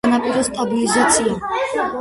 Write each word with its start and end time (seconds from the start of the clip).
სანაპიროს 0.07 0.47
სტაბილიზაცია 0.51 1.39